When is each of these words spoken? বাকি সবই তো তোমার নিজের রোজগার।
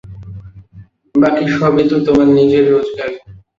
বাকি 1.15 1.45
সবই 1.55 1.83
তো 1.89 1.97
তোমার 2.05 2.27
নিজের 2.37 2.63
রোজগার। 2.71 3.09